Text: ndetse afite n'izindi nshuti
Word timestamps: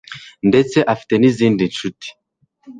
ndetse 0.49 0.77
afite 0.93 1.13
n'izindi 1.17 1.63
nshuti 1.71 2.07